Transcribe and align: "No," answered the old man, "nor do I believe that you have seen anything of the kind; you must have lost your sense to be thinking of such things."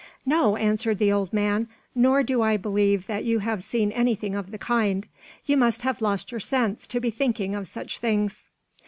"No," 0.25 0.55
answered 0.55 0.97
the 0.97 1.11
old 1.11 1.31
man, 1.31 1.67
"nor 1.93 2.23
do 2.23 2.41
I 2.41 2.57
believe 2.57 3.05
that 3.05 3.23
you 3.23 3.37
have 3.37 3.61
seen 3.61 3.91
anything 3.91 4.33
of 4.33 4.49
the 4.49 4.57
kind; 4.57 5.05
you 5.45 5.55
must 5.57 5.83
have 5.83 6.01
lost 6.01 6.31
your 6.31 6.39
sense 6.39 6.87
to 6.87 6.99
be 6.99 7.11
thinking 7.11 7.53
of 7.53 7.67
such 7.67 7.99
things." 7.99 8.49